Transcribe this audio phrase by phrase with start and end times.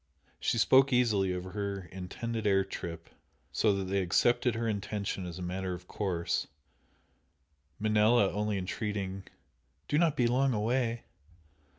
[0.39, 3.07] She spoke easily of her intended air trip,
[3.51, 6.47] so that they accepted her intention as a matter of course,
[7.77, 9.25] Manella only entreating
[9.87, 11.03] "Do not be long away!"